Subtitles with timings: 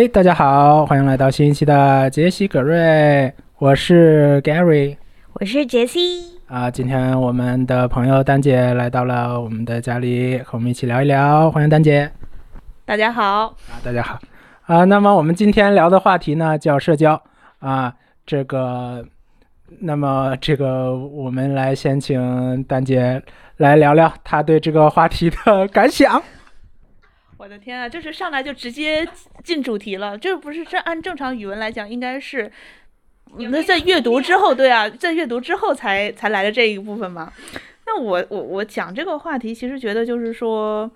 [0.00, 4.96] 嘿，大家好，欢迎来到新一期的杰西·葛瑞，我是 Gary，
[5.32, 6.38] 我是杰西。
[6.46, 12.08] 啊，今天我们的朋友丹姐来到了我们的家里，和我们一起聊一聊，欢迎丹姐。
[12.84, 14.20] 大家好，啊，大家好。
[14.66, 17.20] 啊，那么我们今天聊的话题呢，叫社交。
[17.58, 17.92] 啊，
[18.24, 19.04] 这个，
[19.80, 23.20] 那么这个，我们来先请丹姐
[23.56, 26.22] 来聊聊她对这个话题的感想。
[27.38, 29.06] 我的天啊，就是上来就直接
[29.44, 32.50] 进主题了，这不是这按正常语文来讲应该是，
[33.36, 37.32] 那在阅读之后，对啊，在阅读之后才才来的这一部分嘛。
[37.86, 40.90] 那我我我讲这个话题，其实觉得就是说，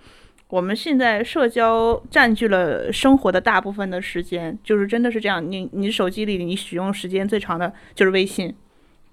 [0.48, 5.40] 我们现在社交占据了生活的大部分的时间，就是真的是这样。
[5.48, 8.52] 你你手机里你使用时间最长的就是微信，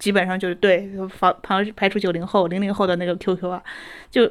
[0.00, 0.90] 基本上就是对，
[1.20, 3.62] 排排排除九零后、零零后的那个 QQ 啊，
[4.10, 4.28] 就。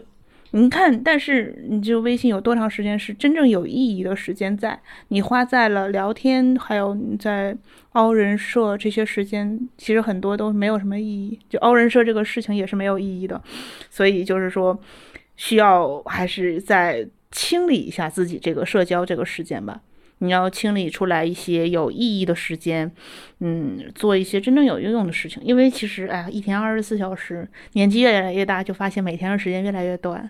[0.52, 4.80] 你看，但是你就微信有多长时间是真正有意义的时间在？
[5.10, 7.56] 你花在了聊天，还有在
[7.92, 11.38] 凹人设这些时间，其实很多都没有什么意义。
[11.48, 13.40] 就凹人设这个事情也是没有意义的，
[13.92, 14.80] 所以就是说，
[15.36, 19.82] 需要还是再清理一下自己这个社交这个时间吧。
[20.22, 22.92] 你要清理出来一些有意义的时间，
[23.40, 25.42] 嗯，做一些真正有用的事情。
[25.46, 30.30] 因为其实，哎呀，一天二十四小时，年纪越来越大，就发现每天的时间越来越短。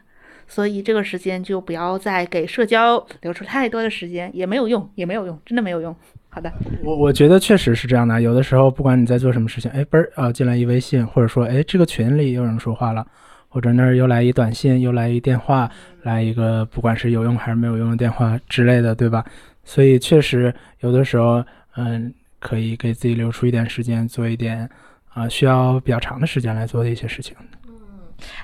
[0.50, 5.96] 所以这个时间就不要再给社交留出太多的时间，也没有用，也没有用，真的没有用。
[6.28, 6.52] 好的，
[6.84, 8.22] 我我觉得确实是这样的。
[8.22, 13.06] 有的时候，不管你在做什么事情，哎，嘣儿啊，进来一微信，或者说，哎，这个群里有人说话了，
[13.48, 15.70] 或者那儿又来一短信，又来一电话，
[16.04, 19.24] 来一个不管是有用还是没有用的电话之类的，对吧？
[19.64, 21.44] 所以确实有的时候，
[21.76, 24.70] 嗯，可以给自己留出一点时间，做一点
[25.14, 27.36] 啊需要比较长的时间来做的一些事情。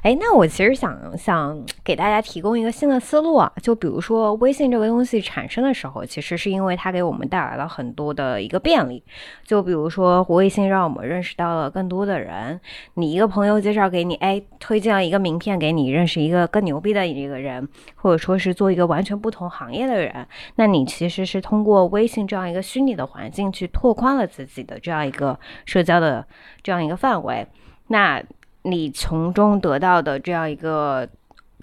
[0.01, 9.03] 哎，那我其实想想给大家提供一个新的思路啊，就比如说微信这个东西产生的时候，其实是因为它给我们带来了很多的一个便利。
[9.43, 12.59] 就比如说微信让我们认识到了更多的人，
[12.95, 26.25] 你一个朋友介绍给你，哎，推荐了一个名片给你，认识一个更牛逼的一个人，或者说是做一个完全不同行业的人，那你其实是通过微信这样一个虚拟的环境去拓宽了自己的这样一个社交的
[26.63, 27.45] 这样一个范围。
[27.87, 28.19] 那
[28.65, 31.07] 你从中得到的这样一个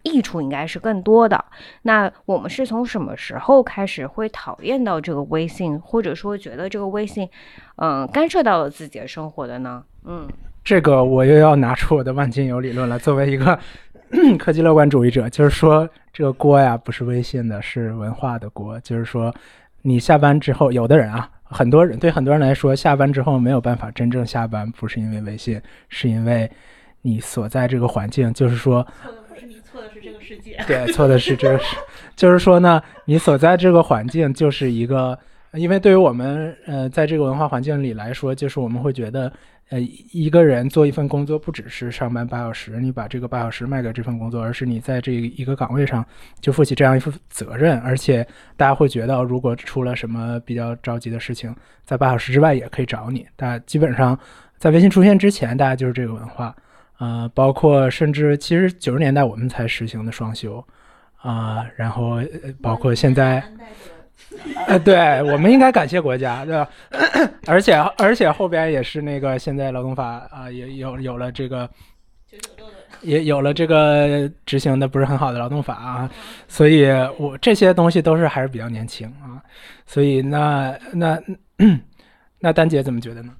[0.04, 1.44] 益处应该是更多的。
[1.82, 7.28] 那我们是从什么时候开始会讨厌到这个微信，或者说觉得这个微信，
[7.76, 9.82] 嗯，干涉到了自己的生活的呢？
[10.04, 10.28] 嗯，
[10.62, 12.98] 这个我又要拿出我的万金油理论了。
[12.98, 13.58] 作为一个
[14.38, 18.78] 科技乐观主义者，就是说这个锅呀不是微信的，是文化的锅。
[18.80, 19.34] 就是说，
[19.82, 26.50] 你下班之后，有的人啊，很多人对很多人来说，下班之后没有办法真正下班，不是因为微信，是因为。
[27.02, 30.58] 你所在这个环境，就是说，错的不是你，错的是这个世界。
[30.66, 31.76] 对，错的是这个世，
[32.16, 35.18] 就是说呢，你所在这个环境就是一个，
[35.52, 39.32] 因为对于我们，呃，在这个文化环境里来说，就是我们会觉得，
[39.70, 39.80] 呃，
[40.12, 46.04] 一个人做一份工作，不只是上班八小时，你把这个八小时卖给这份工作，而是你在这一个岗位上
[46.40, 48.26] 就负起这样一份责任，而且
[48.56, 53.26] 大家会觉得，如果出了什么比较着急的事情，在八小时之外也可以找你。
[53.34, 54.16] 大家基本上
[54.58, 56.54] 在微信出现之前，大家就是这个文化。
[56.98, 60.64] 啊，包括甚至其实九十年代我们才实行的双休，
[61.16, 62.20] 啊，然后
[62.60, 63.42] 包括现在，
[64.66, 66.69] 呃，对，我们应该感谢国家，对吧？
[67.47, 71.69] 而且而且后边也是那个现在劳动法啊，也有有了这个，
[73.00, 76.10] 也有了这个执行的不是很好的劳动法啊，
[76.47, 76.86] 所以
[77.19, 79.42] 我这些东西都是还是比较年轻啊，
[79.86, 81.20] 所以那那
[82.38, 83.32] 那丹姐怎么觉得呢？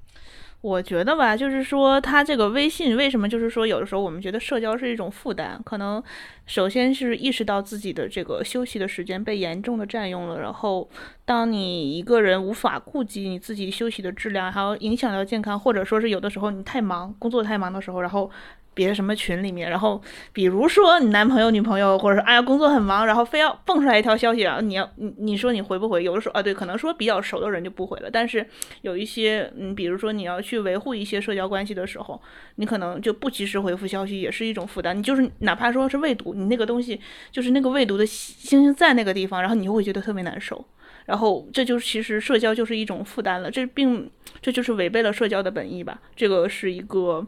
[0.63, 6.01] 我觉得吧，就是说，他这个微信为什么就是说，有的时候我们觉得社交是一种负担，可能
[6.45, 10.89] 首先是意识到自己的这个休息的时间被严重的占用了，然后
[11.25, 18.31] 当你一个人无法顾及你自己休息的质量，还有影响到健康，或者说是有的时候你太忙，工作太忙的时候，然后。
[18.73, 20.01] 别的什么群里面，然后
[20.31, 26.03] 比如说你男朋友、女朋友，或者说哎呀工作很忙，然后非要蹦出来一条消息啊，你要你你说你回不回？
[26.03, 28.45] 有的时候啊，对，可能说比较熟的人就不回了，但是
[28.81, 32.21] 有一些嗯，比如说你要去维护一些社交关系的时候，
[32.55, 34.97] 你可能就不及时回复消息，也是一种负担。
[34.97, 36.99] 你就是哪怕说是未读，你那个东西
[37.31, 40.65] 就是那个未读的星星在那个地方，然后你就会觉得特别难受。
[41.05, 44.09] 然后这就是其实社交就是一种负担了，这并
[44.41, 45.99] 这就是违背了社交的本意吧？
[46.15, 47.25] 这个是一个。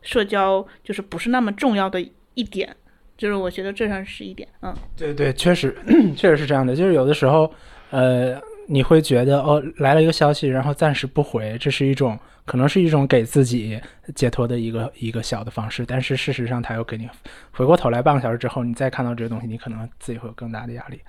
[0.00, 2.00] 社交就是不是那么重要的
[2.34, 2.74] 一点，
[3.16, 5.76] 就是我觉得这上是一点，嗯，对对，确实
[6.16, 7.52] 确实是这样的，就是有的时候，
[7.90, 13.78] 呃，你会觉得哦，来了一个消息，然后暂时不回，这是一种可能是一种给自己
[14.14, 17.08] 解脱的一个一个小的方式，但是事实上，他又给你
[17.50, 21.00] 回过头来半个小时之后，你再看到这个东西，你可能自己会有更大的压力。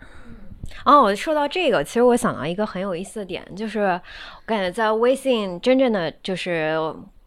[0.85, 4.01] 哦，我说到这个，其实我想到一个很有意思的点，就是我
[4.45, 6.77] 感觉在微信真正的就是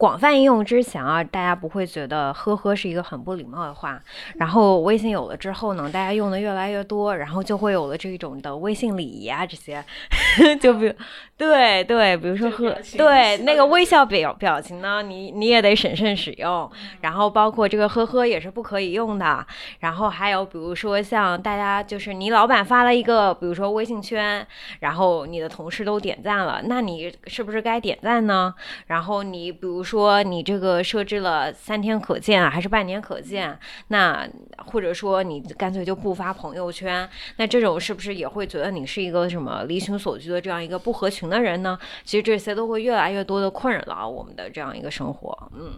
[0.02, 4.02] 广泛应用之前啊，大家不会觉得“呵呵”是一个很不礼貌的话。
[4.34, 9.84] 然后微信有了之后呢，大家用的越来越多，然后就会有了这种的微信礼仪啊这些。
[10.60, 10.92] 就比如，
[11.38, 16.68] 对对，比如说呵，对那个微笑表表情呢，你你也得审慎使用。
[17.02, 19.46] 然后包括这个呵呵也是不可以用的。
[19.78, 24.44] 然后还有比如说像大家就是你老板发了一个，比如说微信圈，
[24.80, 28.52] 然后你的同事都点赞了，那你是不是该点赞呢？
[28.88, 33.58] 然后你比如说说你这个设置了三天可见还是半年可见，
[33.88, 37.06] 那或者说你干脆就不发朋友圈，
[37.36, 41.78] 那这种是不是也会觉得你是一个什么离群所居的这样一个不合群的人呢？
[42.04, 45.50] 其实这些都会越来越多的困扰了我们的这样一个生活。
[45.54, 45.74] 嗯，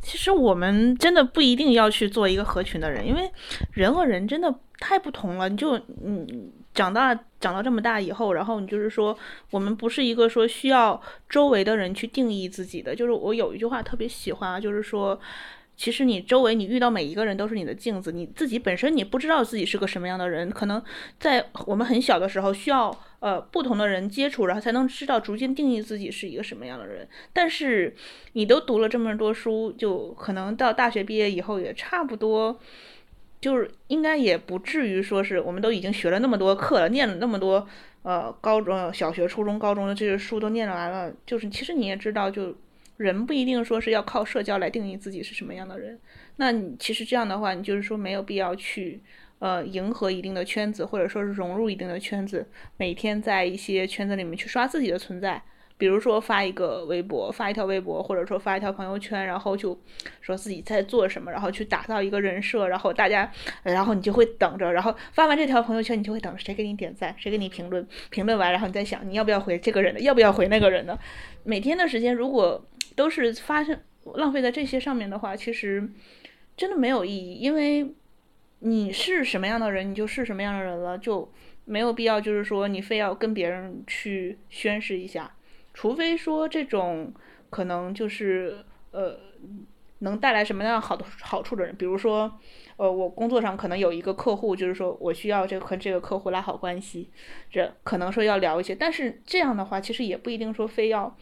[0.00, 3.30] 其实我们真的不一定要去做一个合群的人，因为
[3.72, 5.46] 人和人真的太不同了。
[5.50, 6.26] 你就嗯，
[6.72, 9.16] 长大长到这么大以后，然后你就是说，
[9.50, 12.94] 我们不是一个说需要周围的人去定义自己的。
[12.94, 15.20] 就是我有一句话特别喜欢啊，就是说。
[15.80, 20.82] 其实你周围你遇到每一个人都是你的镜子，你自己本身你不知道自己是个什么样的人，可能
[21.20, 27.08] 在我们很小的时候需要呃不同的人接触，然后才能知道逐渐定义自己是一个什么样的人。
[27.32, 27.94] 但是
[28.32, 32.58] 你都读了这么多书，就可能到大学毕业以后也差不多，
[33.40, 37.66] 就是应该也不至于说是我们都已经学了那么多课了，念了那么多
[38.02, 42.54] 呃高中小学、初中、高中的这些书都念完了，就是其实你也知道就。
[42.98, 45.96] 人不一定说是要靠社交来定义自己是什么样的人，
[46.34, 49.00] 那你其实这样的话，你就是说没有必要去，
[49.38, 52.44] 呃，迎合一定的圈子，或者说是融入一定的圈子，
[52.76, 55.40] 每天在一些圈子里面去刷自己的存在，
[55.78, 59.78] 比如说发一个微博，发一条微博，或者说发一条朋友圈，然后就
[60.20, 63.32] 说自己在做什么，然后去打造一个人设，然后大家，
[63.62, 70.98] 然后你就会等着，然后发完这条朋友圈，你就会等着谁给你点赞，谁给你评论，评论完，然后你再想你要不要回这个人的，要不要回那个人的，
[71.44, 72.62] 每天的时间如果。
[72.96, 73.78] 都是发生
[74.16, 75.88] 浪费在这些上面的话，其实
[76.56, 77.94] 真的没有意义，因为
[78.58, 81.32] 你是什么样的人，你就是什么样的人了，就
[81.64, 85.32] 没有必要就是说你非要跟别人去宣誓一下，
[85.78, 87.14] 除非说这种
[87.50, 89.16] 可能就是呃
[90.00, 92.36] 能带来什么样好的好处的人，比如说
[92.78, 97.08] 呃我工作上可能有一个客户，就是说我需要这和这个客户拉好关系，
[97.48, 101.16] 这可能说要聊一些，但是这样的话其实也不一定说非要。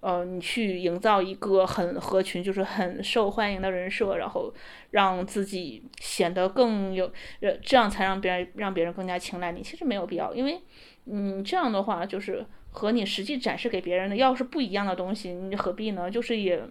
[0.00, 4.54] 呃，你去营造一个很合群，就是很受欢迎的人设，然后
[4.92, 9.60] 让自己显得更有，呃，这样才让别人让别人更加青睐你。
[9.60, 10.62] 其实没有必要，因为，
[11.06, 16.10] 嗯，这样的话就是和你实际展示给别人的要是不一样的东西，你何必呢？
[16.10, 16.62] 就是也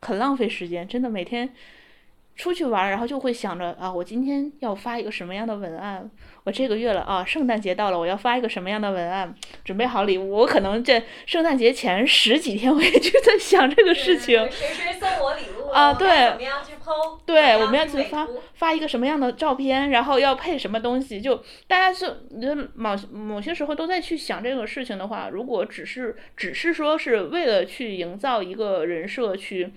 [0.00, 1.54] 很浪费时间，真的每天。
[2.36, 6.08] 出去玩，然后就会想着啊，我今天要发一个什么样的文案？
[6.44, 9.34] 我这个月了啊，圣诞节到了，我要发一个什么样的文案？
[9.64, 14.38] 准备好礼物，我可能这圣诞节前十几天我也就在想这个事情。
[14.52, 15.94] 谁谁送我礼物啊？
[15.94, 16.08] 对。
[17.26, 19.90] 对，我们要去发发一个什么样的照片？
[19.90, 21.20] 然后要配什么东西？
[21.20, 22.16] 就大家是
[22.74, 29.72] 某某些时候都在去想这个事情的话，如果只是只是说是为了去营造一个人设，去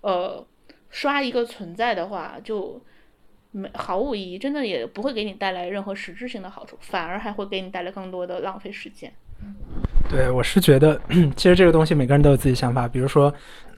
[0.00, 0.46] 呃。
[0.90, 2.80] 刷一个存在的话，就
[3.50, 9.12] 没毫无意义，真的也不会给你带来任何实质性的好处，反而还会给你带来更多的浪费时间。
[10.08, 11.00] 对，我是觉得，
[11.34, 12.86] 其实这个东西每个人都有自己想法。
[12.86, 13.34] 比如说，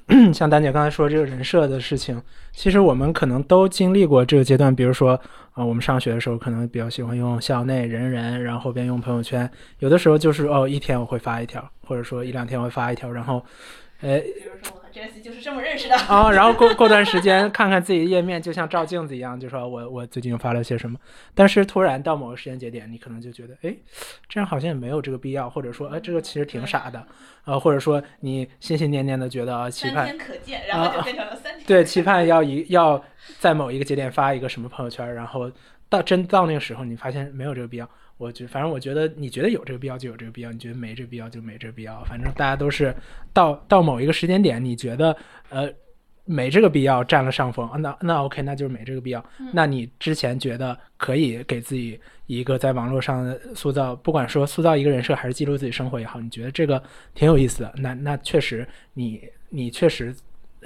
[0.32, 2.22] 像丹姐刚才说这个人设的事情，
[2.52, 4.74] 其实我们可能都经历过这个阶段。
[4.74, 5.20] 比如说，
[5.52, 13.44] 啊，我们上学的时候可能比较喜欢用校内人人，然后后边用朋友圈，有的时候就是哦，一天我会发一条，或者说一两天我会发一条，然后。
[15.00, 16.30] 哎，就是这么认识的啊。
[16.30, 20.98] 然后过过段时间看看自己的页面，就像照镜子一样，就说我我最近又发了些什么。
[21.34, 23.74] 但是突然到某个时间节点，你可能就觉得，哎，
[24.28, 27.04] 这样好像也没有这个必要，或者说，哎，这个其实挺傻的，
[27.44, 31.64] 呃，或者说你心心念念的觉得期盼，可见，然后就变成了三天。
[31.66, 33.02] 对，期盼要一要
[33.38, 35.50] 在某一个节点发一个什么朋友圈，然后
[35.88, 37.88] 到真到那个时候，你发现没有这个必要。
[38.18, 42.02] 我觉反正我觉得，你觉得有这个必要就有这个必要，你觉得没这必要就没这必要。
[42.04, 42.94] 反正大家都是
[43.32, 45.16] 到到某一个时间点，你觉得
[45.50, 45.70] 呃
[46.24, 49.24] 没这个必要占了上风，那那 OK，那就是没这个必要。
[49.52, 56.82] 那你之前觉得可以给自己一个在网络上塑造，不管说塑造一个人设还是记录自己生活也好，你觉得这个
[57.14, 57.74] 挺有意思的。
[57.76, 60.14] 那那确实，你你确实。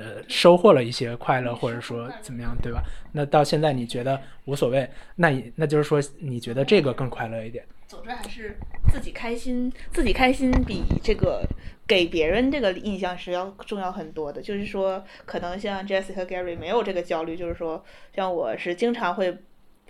[0.00, 2.82] 呃，收获了一些快乐，或者说怎么样，对吧？
[3.12, 7.62] 那到现在你觉得无所谓，那那就是说你觉得这个更快乐一点。
[7.86, 8.56] 总之还是
[8.90, 11.44] 自己开心，自己开心比这个
[11.86, 14.40] 给别人这个印象是要重要很多的。
[14.40, 19.36] 就是说，可能像 Jesse 和 Gary 没有这个焦虑，就是说，像我是经常会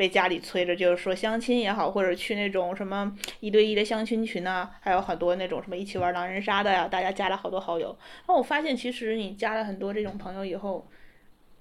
[0.01, 7.95] 被家里催着，就是说相亲也好，或者去那种什么一对一的相亲群啊，还有很多那种什么一起玩狼人杀的呀，大家加了好多好友。
[8.27, 10.89] 那我发现，其实你加了很多这种朋友以后，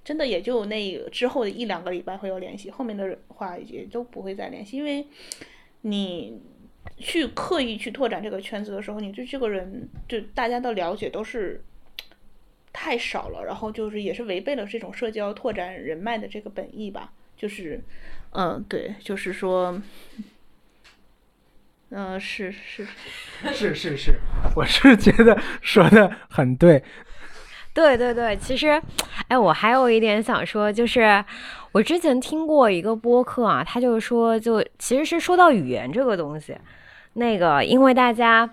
[0.06, 5.06] 真的也就那之后的一两个礼拜会有联系，后面的话也都不会再联系，因为
[5.82, 6.42] 你
[6.96, 11.62] 去刻意去拓展这个圈子的时候，你对这个人就大家的了解都是
[12.72, 17.12] 太少了，然后就是也是违背了这种社交拓展人脉的这个本意吧。
[17.40, 17.82] 就是，
[18.32, 19.82] 嗯，对，就是说，
[21.90, 22.86] 嗯、是是，
[23.52, 24.20] 是是是，
[24.56, 26.84] 我是觉得说的很对。
[27.74, 28.82] 对对对，其实，
[29.28, 31.24] 哎，我还有一点想说，就是
[31.72, 36.58] 我之前听过一个播客啊，他就是说，就其实是说到语言这个东西，
[37.14, 38.50] 那个因为大家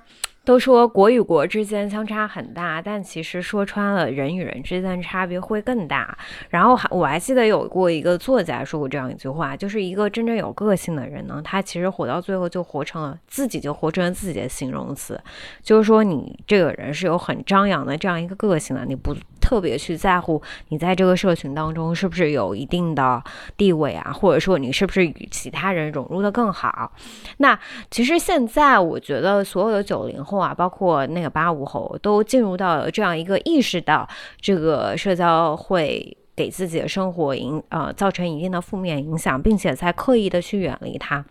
[0.46, 6.16] 都说国与国之间相差很大，但其实说穿了，人与人之间差别会更大。
[6.50, 15.20] 然后还我还记得有过一个作家说过这样一句话，就是一个真正有个性的人呢，他其实活到最后就活成了自己，就活成了自己的形容词。
[15.64, 19.12] 就是说，你这个人是有很张扬的这样一个个性的，你不
[19.46, 23.22] 特别去在乎你在这个社群当中是不是有一定的
[23.56, 26.90] 地位啊，或者说你是不是与其他人融入的更好。
[27.36, 27.56] 那
[27.88, 34.08] 其实现在我觉得所有的九零后啊，包括那个八五后，都进入到了这样一个意识到
[34.40, 36.16] 这个社交会。
[36.36, 41.24] 给自己的生活影呃造成一定的负面影响，并且在刻意的去远离它。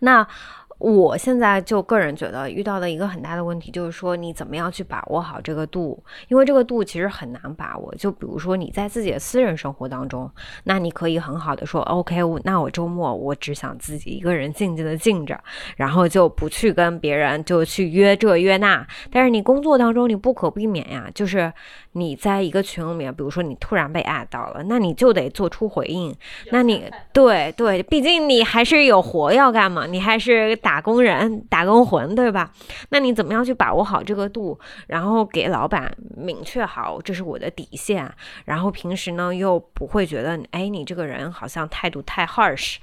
[0.00, 0.26] 那
[0.82, 6.02] 我现在就个人觉得遇到的一个很大的问题就是说，你怎么样去把握好这个度？
[6.26, 7.94] 因为这个度其实很难把握。
[7.94, 10.28] 就比如说你在自己的私人生活当中，
[10.64, 15.38] 那你可以很好的说，OK，我那我周末我只想自己一个人静静的静着，
[15.76, 18.84] 然后就不去跟别人就去约这约那。
[19.12, 21.52] 但是你工作当中你不可避免呀，就是
[21.92, 26.12] 你在一个群里面，比如说你突然被艾到了，那你就得做出回应。
[26.50, 32.50] 那你对对，毕竟你还是有活要干嘛，你还是打打工人、打工魂，对吧？
[32.88, 38.10] 那你怎么样去把握好这个度，然后给老板明确好这是我的底线，
[38.46, 42.76] 然后平时呢又不会觉得，哎，你这个人好像态度太 harsh。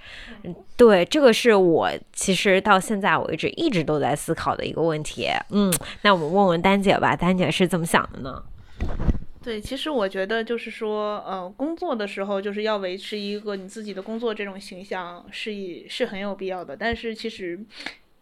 [0.44, 5.28] 嗯对，这个是我其实到现在为止一直都在思考的一个问题。
[5.50, 8.44] 嗯，那我们问问丹姐吧，丹姐是怎么想的呢？
[9.42, 17.58] 对，其实我觉得就是说，呃，工作的时候就是要维持一个你自己的工作这种形象是以是很有必要的，但是其实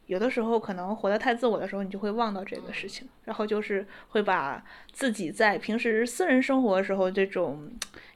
[0.05, 7.67] 有的时候可能活得太自我的时候，你就会忘到这个事情，然后就是会把自己在平时私人生活的时候这种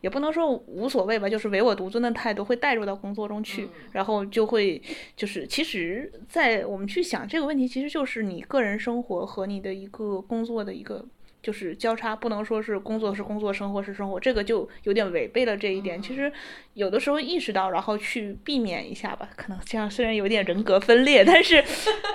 [0.01, 4.79] 也不能说无所谓吧，就是唯我独尊的态度会带入到工作中去，然后就会
[5.15, 11.03] 就是其实，在我们去想这个问题，其实就是你个人生活和你的一个工作的一个。
[11.41, 16.01] 就是交叉，不能说是工作是工作，生活是生活，这个就有点违背了这一点。
[16.01, 16.31] 其实
[16.73, 19.29] 有的时候意识到，然后去避免一下吧。
[19.35, 21.63] 可能这样虽然有点人格分裂，但是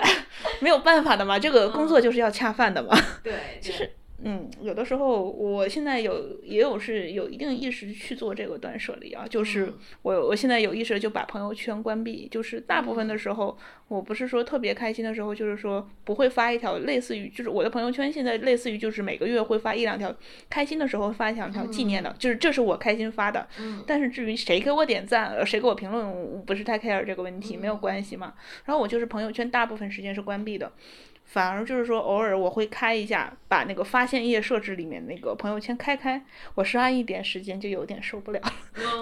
[0.61, 2.97] 没有办法的嘛，这个工作就是要恰饭的嘛。
[3.23, 3.91] 对，就是
[4.23, 9.71] 嗯，有的时候我现在有也有是有一定意识去做这个断舍离啊，就是
[10.01, 13.55] 我我现在有意识地就把朋友圈关闭，就是大部分的时候，
[13.87, 20.11] 我不是说特别开心的时候，就是说不会发一条类似于，就是我的朋友圈现在类似于就是每个月会发一两条，
[20.49, 23.47] 开心的时候发一两条纪念的，就是这是我开心发的，
[23.85, 28.33] 但是至于谁给我点赞，呃谁给我评论，我不是太 care 这个问题，没有关系嘛。
[28.65, 30.71] 然后我就是朋友圈大部分时间是关闭的。
[31.27, 36.23] 反而就是说，偶尔我会开一下，把那个发现页设置里面那个朋友圈开开，
[36.55, 38.41] 我刷一点时间就有点受不了，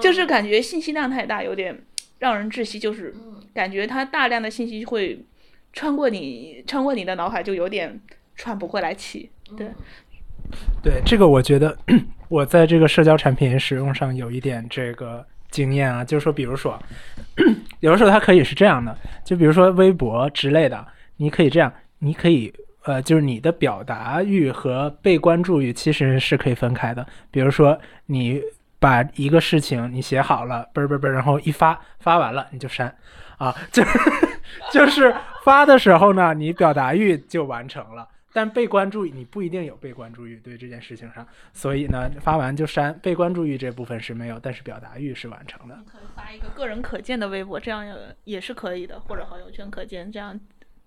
[0.01, 1.79] 就是感觉信息量太大，有点
[2.19, 3.13] 让人窒息，就是
[3.53, 5.23] 感觉它大量的信息会
[5.71, 8.01] 穿过你，穿过你的脑海，就有点
[8.35, 9.29] 喘不过来气。
[9.55, 9.67] 对，
[10.81, 11.77] 对这个，我觉得
[12.27, 16.81] 我在这个社交产品使用上有一点这个经验啊，就是说，比如说，
[17.81, 20.85] 有的时候它可以是这样的，就比如说微博之类的，
[21.17, 21.71] 你可以这样，
[22.05, 27.03] 你可以呃，就是你的表达欲和被关注欲其实是可以分开的。
[27.31, 28.39] 比如说，你
[28.79, 32.95] 把一个事情你写好了，嘣嘣嘣，然后一发，发完了你就删
[33.39, 33.99] 啊，就 是
[34.71, 38.07] 就是发的时候呢，你表达欲就完成了。
[38.31, 42.93] 但被关注你不一定有被关注欲对这件事情上，所以呢，发完就删。
[43.01, 45.75] 被关注欲这部分是没有，但是表达欲是完成的。
[45.89, 47.83] 可以发一个个人可见的微博，这样
[48.25, 50.37] 也是可以的，或者好友圈可见，这样。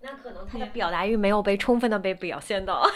[0.01, 2.85] 那可能他的表达欲没有被充分的被表现到。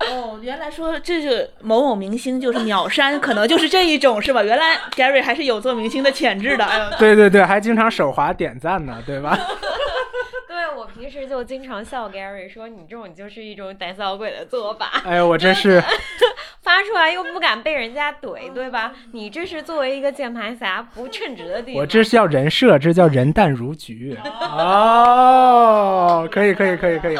[0.00, 4.42] 哦，原来说这是某某明星就是秒删，可能就是这一种是吧？
[4.42, 6.64] 原来 Gary 还是有做明星的潜质的。
[6.64, 9.38] 哎呦，对对对，还经常手滑点赞呢，对吧？
[10.48, 15.80] 对我平时就经常笑 Gary 说你这种就是一种胆小鬼的做法，哎呦，我真是
[16.62, 18.92] 发出来又不敢被人家怼，对吧？
[19.12, 21.80] 你这是作为一个键盘侠不称职的地方。
[21.80, 24.16] 我这是叫人设，这叫人淡如菊。
[24.40, 27.18] 哦，可以可以可以可以。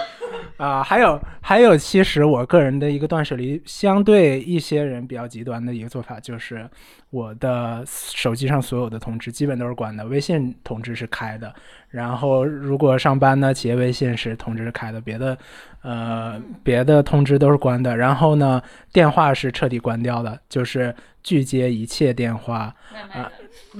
[0.56, 6.68] 啊，还有还有，其实我个人的一个断舍离，相对一些人比较极端的一个做法，就是
[7.10, 11.52] 我的手机上所有的通知基本都是关的，微信通知是开的。
[11.88, 15.36] 然后如果上班呢，企业微信是通知是开的，别的
[15.82, 17.96] 呃别的通知都是关的。
[17.96, 18.62] 然后呢，
[18.92, 22.74] 电话是彻底关掉的，就是拒接一切电话
[23.12, 23.30] 啊，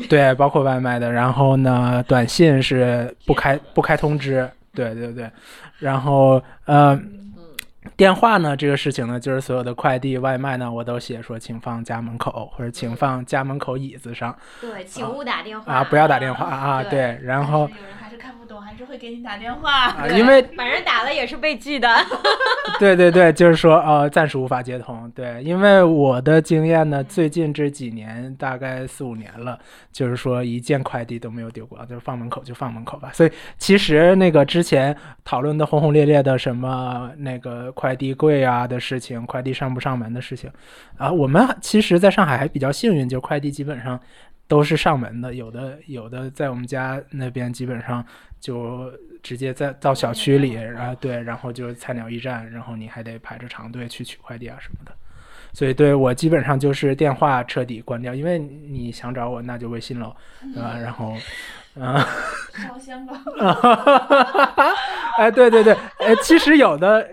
[0.09, 1.11] 对，包括外卖的。
[1.11, 5.31] 然后呢，短信是不开不开通知，对对对。
[5.79, 6.99] 然后呃，
[7.97, 14.37] 电话呢这个事情呢，就是所有的快递外卖呢，我都写说请放家门口或者请放家门口椅子上。
[14.61, 17.19] 对，请勿打电话啊，不要打电话啊，对。
[17.23, 17.69] 然后
[18.13, 21.89] 是看不懂，还是会给你打电话，啊，因为 反正打了也是被拒的。
[22.79, 25.11] 对对对，就是说呃，暂时无法接通。
[25.15, 29.59] 对，因为我的经验呢，最近这几年大概四五年了，
[29.91, 33.11] 就是说一件快递都没有丢过，就是放门口就放门口吧。
[33.15, 40.51] 所以其实那个之前讨论的轰轰烈烈的什么那个快递柜啊的事情，快递上不上门的事情，
[40.99, 43.99] 啊，我们其实在上海还比较幸运，就快递基本上
[44.53, 48.05] 都是上门的，有的有的在我们家那边基本上
[48.39, 48.93] 就
[49.23, 54.93] 直接在到小区里，然后对，然后就是菜鸟驿站，然后你还得排着长队去取快递啊什么的。
[55.55, 60.15] 所以对我基本上就是电话彻底关掉，因为你想找我那就微信喽，
[60.53, 60.77] 对吧？
[60.77, 61.17] 然后，
[61.81, 62.07] 啊，
[62.53, 63.15] 烧香吧。
[65.17, 67.09] 哎，对对对，哎，其实有的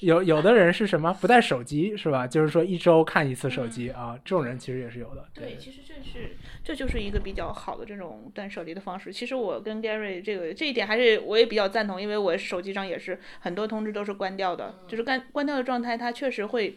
[0.00, 2.26] 有有的人是什么不带手机是吧？
[2.26, 5.24] 就是说一周看一次手机啊，这种人其实也是有的。
[5.32, 9.12] 对，其实这是这就是一个比较好的这种断舍离的方式。
[9.12, 16.76] 其实我跟 Gary 这个这一点还是我也比较赞同，因为我手机上也是很多通知都是关掉的，就是关关掉的状态，它确实会。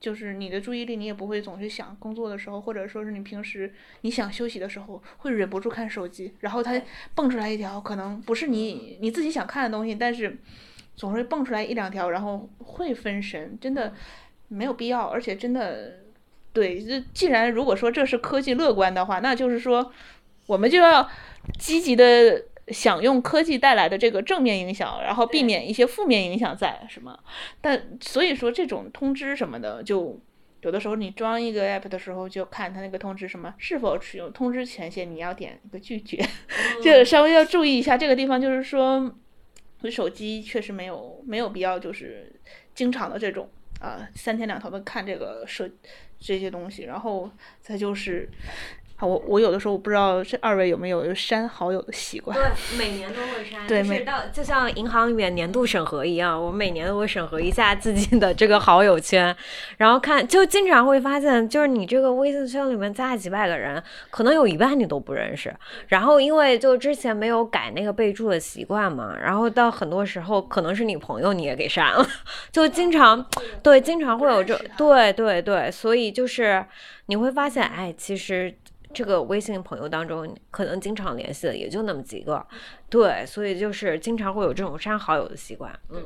[0.00, 6.78] 就是你的注意力，你也不会总是想工作的时候，或者说是你平时你想休息的时候，会忍不住看手机，然后它
[7.14, 10.36] 蹦出来一条，可能不是你你自己想看的东西，但是
[10.96, 13.92] 总是蹦出来一两条，然后会分神，真的
[14.48, 16.00] 没有必要，而且真的，
[16.52, 19.92] 对，这既然如果说这是科技乐观的话，那就是说
[20.46, 21.08] 我们就要
[21.58, 22.44] 积极的。
[22.68, 27.14] 享用科技带来的这个正面影响，然后避免一些负面影响在什么？
[27.60, 30.18] 但所以说这种通知什么的，就
[30.62, 36.18] 有的时候你装一个 app 的时候，就看它那个通知什么是否使用通知权限，你要点一个拒绝，
[36.82, 38.40] 就稍微要注意一下这个地方。
[38.40, 39.14] 就是说，
[39.90, 42.32] 手机确实没有没有必要，就是
[42.74, 43.48] 经常的这种
[43.80, 45.70] 啊三天两头的看这个设
[46.18, 48.28] 这些东西，然后再就是。
[49.00, 52.36] 我我有的时候我不知道这二位有没有删好友的习惯？
[52.36, 53.66] 对，每年都会删。
[53.66, 59.34] 对，每到就像银行里面年度审核一样，我每年都会审核一下自己的这个好友圈，
[59.78, 65.54] 然后看就经常会发现，就是你这个微信圈里面加了几百个人，可能有一半你都不认识。
[65.88, 72.06] 然后因为就之前没有改那个备注的习惯嘛，然后到很多时候可能是你朋友你也给删了，
[72.50, 73.26] 就经常
[73.62, 76.64] 对经常会有这对对对，所以就是
[77.06, 78.54] 你会发现，哎，其实。
[78.96, 82.46] 这个微信朋友当中，可能经常联系的也就那么几个，
[82.88, 85.76] 对，所以就是经常会有这种删好友的习惯。
[85.90, 86.00] 嗯，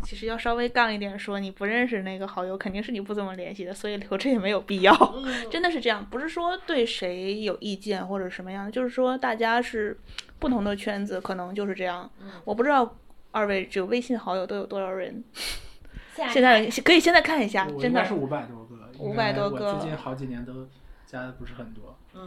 [0.00, 4.94] 其实要稍微杠一点说，你不认识那个好友，肯定是你不怎么联系的，所以留着也没有必要。
[5.50, 9.98] 真的是这样，不是说对谁有意见或者什么样的，就是说大家是
[10.38, 12.08] 不同的圈子，可能就是这样。
[12.44, 12.96] 我不知道
[13.32, 15.24] 二位只有微信好友都有多少人？
[16.32, 18.69] 现在可以现在看一下，真的是五百多个，
[19.00, 20.68] 五百多个，最近好几年都。
[21.10, 22.22] 加的不是很多，嗯，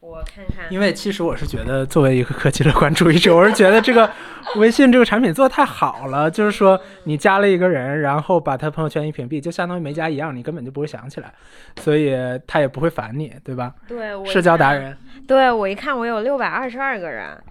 [0.00, 4.10] 我看看，因为其实我是觉得，作为一个科技乐观主义者，我是觉得这个
[4.56, 11.32] 微信这个产品做的太好了，就是说你加了一个人，然后把他朋友圈一屏蔽，就相当于没加一样，你根本就不会想起来，
[11.78, 12.14] 所以
[12.46, 13.74] 他也不会烦你，对吧？
[13.86, 14.94] 对，社交达人，
[15.26, 17.42] 对我一看，我有六百二十二个人，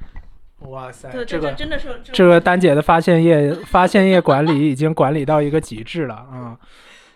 [0.59, 6.55] 哇塞，这个真的是这个丹姐的发现页发现页管理已经管理到一个极致了啊，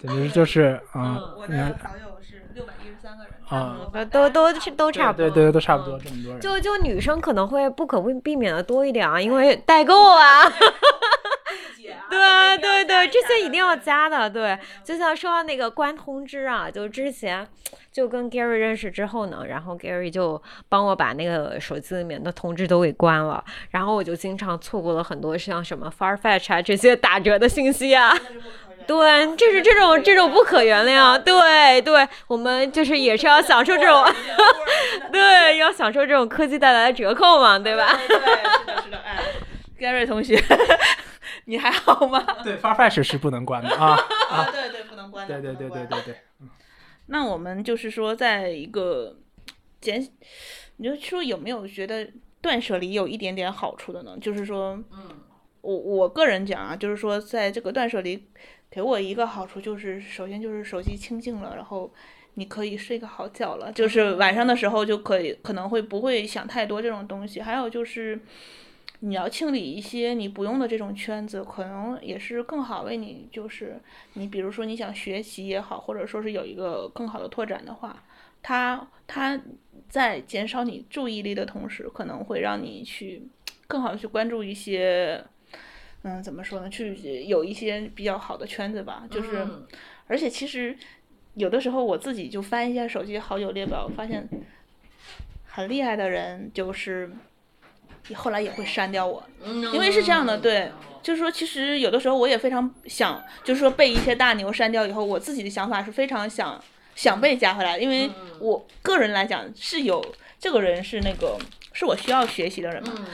[0.01, 3.33] 简直就是啊，我的好友是六百一十三个人。
[3.47, 3.77] 啊，
[4.09, 6.39] 都都都差不多，对对，都差不多这么多人。
[6.39, 10.49] 就就女生可能会不可避免的多一点啊，因为代购啊。
[12.09, 14.29] 对对对，这些一定要加的。
[14.29, 17.45] 对，就像说到那个关通知啊，就之前
[17.91, 28.13] 就跟 Gary 认识之后呢，然后 Gary 就帮我把那个手机里面的通知都给关了，然后我就经常错过了很多像什么 Farfetch 啊这些打折的信息啊。
[28.91, 31.17] 对，就是这种这种不可原谅。
[31.17, 34.05] 对对，我们就是也是要享受这种，
[35.13, 37.97] 对，要享受这种科技带来的折扣嘛，对吧？
[38.05, 39.23] 对，是的，是的，哎
[39.79, 40.37] ，Gary 同学，
[41.45, 42.21] 你还好吗？
[42.43, 43.97] 对，Farfetch 是不能关的啊。
[44.29, 45.39] 啊，对对，不能关的。
[45.41, 46.15] 对对对对对对。
[47.07, 49.15] 那我们就是说，在一个
[49.79, 50.05] 减，
[50.77, 52.09] 你就说有没有觉得
[52.41, 54.17] 断舍离有一点点好处的呢？
[54.21, 55.09] 就是说，嗯，
[55.61, 58.27] 我我个人讲啊，就是说，在这个断舍离
[58.71, 61.93] 给我一个好处，就是首先就是手机清静了，然后
[62.33, 67.41] 你可以睡个好觉了，就是晚上的时候就可以可能会不会想太多这种东西。
[67.41, 68.19] 还有就是。
[69.03, 73.81] 你要清理一些你不用的这种圈子，可能也是更好为你，就是
[74.13, 78.03] 你比如说你想学习也好，或者说是有一个更好的拓展的话，
[78.43, 79.41] 它它
[79.89, 83.23] 在减少你注意力的同时，可能会让你去
[83.67, 85.23] 更好的去关注一些，
[86.03, 86.69] 嗯，怎么说呢？
[86.69, 89.03] 去有一些比较好的圈子吧。
[89.09, 89.47] 就是，
[90.07, 90.75] 而且其实
[91.35, 94.27] 有的时候我自己就翻一下手机好友列表，发现
[95.45, 97.11] 很厉害的人就是。
[98.07, 100.71] 你后来也会删掉我，因为是这样的，对，
[101.03, 106.61] 就是说，其实有的时候我也非常想，就是说被一些大牛删掉以后，我自己的想法是非常想
[106.95, 108.09] 想被加回来，因为
[108.39, 110.03] 我个人来讲是有
[110.39, 111.37] 这个人是那个
[111.73, 113.07] 是我需要学习的人嘛，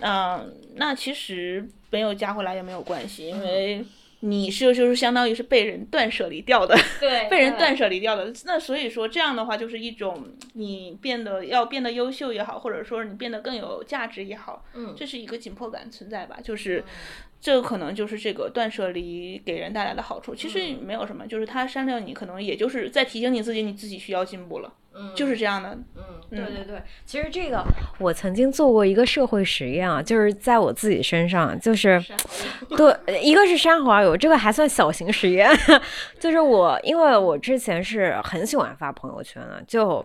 [0.00, 3.84] 嗯，那其实没有加回来也没有关系，因为。
[4.20, 8.32] 你是就是相当于是被人断舍离掉的，对， 被人断舍离掉的。
[8.46, 16.36] 那所以说这样的话，就是一种你变得要变得优秀也好，或者说你变得更有价值也好，嗯，这是一个紧迫感存在吧？
[16.42, 16.82] 就是
[17.40, 20.34] 这个可能就是这个断舍离给人带来的好处。
[20.34, 24.74] 其实没有什么，就是他删掉你，可能也就是在提醒你自己，你自己需要进步了。
[25.14, 27.64] 就是这样的，嗯，对对对，其实这个
[28.00, 32.02] 我曾经做过一个社会实验啊，就是在我自己身上，就是
[32.76, 35.48] 对，一个是删好友，这个还算小型实验，
[36.18, 40.04] 就是我，因为我之前是很喜欢发朋友圈的，就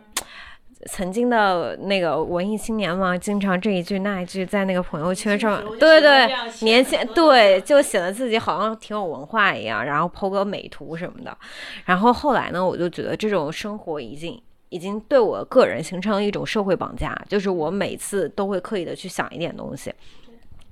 [0.86, 6.30] 曾经的那个文艺青年嘛，经常这一句那一句在那个朋友圈上，对对，
[6.62, 11.36] 年轻对，就显得自己好像挺有文化一样，然后 po 个美图什么的，
[11.86, 14.40] 然后后来呢，我就觉得这种生活已经。
[14.74, 19.94] 已经对我个人形成了一种社会绑架，就是我每次都会刻意的去想一点东西，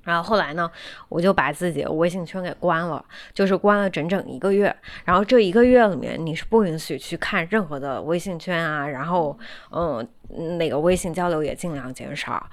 [0.02, 0.68] 然后后来呢，
[1.08, 9.38] 我就把自己的微信圈给关了，就是关了整整一个月，然后这一个月里面你是不允许去看任何的微信圈啊，然后
[9.70, 10.04] 嗯，
[10.58, 12.44] 那个微信交流也尽量减少。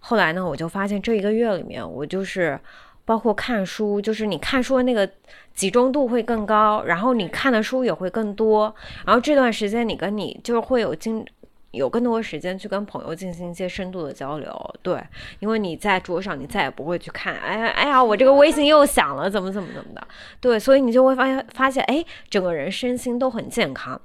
[0.00, 2.60] 后来呢，我就发现这一个月里面，我就是
[3.08, 5.08] 包括看书，就是你看书的那个。
[5.54, 8.72] 集中度会更高，然后你看的书也会更多，
[9.04, 11.26] 然后这段时间你跟你就是会有经。
[11.72, 14.98] 有更多时间去跟朋友进行一些深度的交流，对，
[15.38, 20.08] 因为你在桌上，你再也不会去看，哎呀，哎呀，我这个微信又响了，怎么怎么怎么的，
[20.40, 24.00] 对，所以你就会发现，发现，哎，整个人身心都很健康。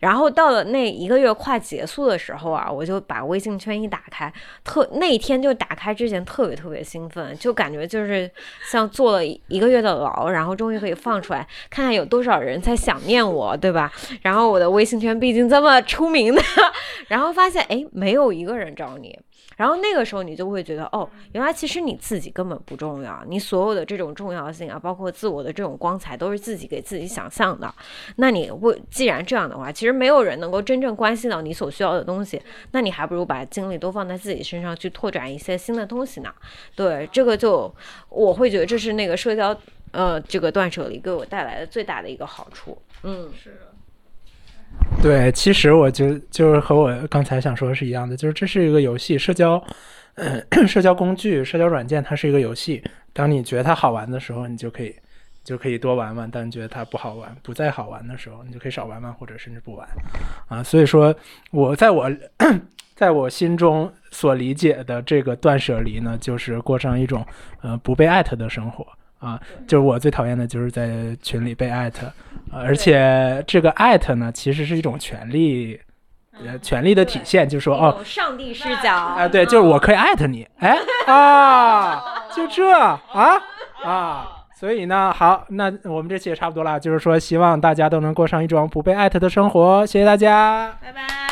[0.00, 4.32] 然后到了那一个月快结束的时候啊，我就把微信圈一打开，
[4.64, 8.28] 特那天就打开之前特别特别兴奋，就感觉就是
[8.68, 13.92] 像坐了一个月的牢，然后终于可以放出来，看看有多少人在想念我，对吧？
[14.22, 16.42] 然后我的微信圈毕竟这么出名的。
[17.08, 19.18] 然后发现，哎，没有一个人找你。
[19.56, 27.72] 然后那个时候，你就会觉得，哦，原来其实你自己根本不重要，你所有的这种重要性啊，包括自我的这种光彩，都是自己给自己想象的。
[28.16, 36.30] 那你为既然这样的话，其实没有人能够真正关心到你所需要的东西，那你还不如把精力都放在自己身上，去拓展一些新的东西呢。
[36.74, 37.74] 对，这个就
[38.10, 39.56] 我会觉得这是那个社交，
[39.92, 42.76] 呃，这个断舍离给我带来的最大的一个好处。
[43.04, 43.58] 嗯，是。
[45.02, 49.62] 对，其实我就就是和我刚才想说的是一样的，就是这是一个游戏，社交，
[50.66, 52.82] 社交工具、社交软件，它是一个游戏。
[53.12, 54.94] 当你觉得它好玩的时候，你就可以
[55.44, 59.86] 就可以多玩玩；当你觉得它不好玩、不再好玩的时候，你就可以少玩玩，或者甚至不玩。
[60.48, 61.14] 啊，所以说，
[61.50, 62.10] 我在我
[62.94, 67.24] 在我心中所理解的这个断舍离呢，就是过上一种
[67.60, 68.86] 呃不被艾特的生活。
[69.18, 72.06] 啊，就是我最讨厌的就是在群里被艾特，
[72.52, 75.80] 而且这个艾特呢，其实是一种权利，
[76.44, 80.76] 呃，权利的体现，就是说哦，上帝视角啊，对，就是我可以艾特你，哎
[81.12, 82.02] 啊，
[82.34, 83.00] 就这啊
[83.82, 91.25] 啊，所以呢，好，那我们这期也差不多了，就是说希望大家都能过上一种不被艾特的生活，谢谢大家，拜拜。